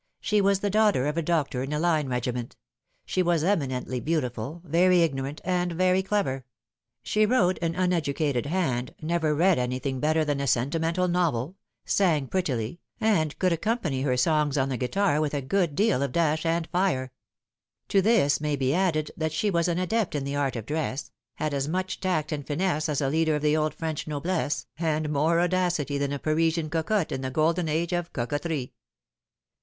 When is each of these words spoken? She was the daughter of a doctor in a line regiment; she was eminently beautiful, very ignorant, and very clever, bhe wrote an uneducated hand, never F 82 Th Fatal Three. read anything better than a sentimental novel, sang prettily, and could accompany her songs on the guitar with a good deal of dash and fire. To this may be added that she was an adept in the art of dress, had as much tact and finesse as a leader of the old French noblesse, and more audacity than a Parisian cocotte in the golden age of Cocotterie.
She 0.19 0.41
was 0.41 0.61
the 0.61 0.71
daughter 0.71 1.05
of 1.05 1.15
a 1.15 1.21
doctor 1.21 1.61
in 1.61 1.71
a 1.71 1.77
line 1.79 2.09
regiment; 2.09 2.55
she 3.05 3.21
was 3.21 3.43
eminently 3.43 3.99
beautiful, 3.99 4.63
very 4.65 5.03
ignorant, 5.03 5.41
and 5.43 5.73
very 5.73 6.01
clever, 6.01 6.43
bhe 7.05 7.29
wrote 7.29 7.59
an 7.61 7.75
uneducated 7.75 8.47
hand, 8.47 8.95
never 8.99 9.27
F 9.27 9.33
82 9.33 9.37
Th 9.37 9.37
Fatal 9.37 9.37
Three. 9.37 9.39
read 9.51 9.59
anything 9.59 9.99
better 9.99 10.25
than 10.25 10.39
a 10.39 10.47
sentimental 10.47 11.07
novel, 11.07 11.55
sang 11.85 12.25
prettily, 12.25 12.79
and 12.99 13.37
could 13.37 13.53
accompany 13.53 14.01
her 14.01 14.17
songs 14.17 14.57
on 14.57 14.69
the 14.69 14.77
guitar 14.77 15.21
with 15.21 15.35
a 15.35 15.41
good 15.43 15.75
deal 15.75 16.01
of 16.01 16.13
dash 16.13 16.47
and 16.47 16.65
fire. 16.71 17.11
To 17.89 18.01
this 18.01 18.41
may 18.41 18.55
be 18.55 18.73
added 18.73 19.11
that 19.15 19.31
she 19.31 19.51
was 19.51 19.67
an 19.67 19.77
adept 19.77 20.15
in 20.15 20.23
the 20.23 20.35
art 20.35 20.55
of 20.55 20.65
dress, 20.65 21.11
had 21.35 21.53
as 21.53 21.67
much 21.67 21.99
tact 21.99 22.31
and 22.31 22.43
finesse 22.47 22.89
as 22.89 23.01
a 23.01 23.09
leader 23.09 23.35
of 23.35 23.43
the 23.43 23.55
old 23.55 23.75
French 23.75 24.07
noblesse, 24.07 24.65
and 24.79 25.11
more 25.11 25.39
audacity 25.39 25.99
than 25.99 26.11
a 26.11 26.17
Parisian 26.17 26.71
cocotte 26.71 27.11
in 27.11 27.21
the 27.21 27.29
golden 27.29 27.69
age 27.69 27.93
of 27.93 28.11
Cocotterie. 28.13 28.71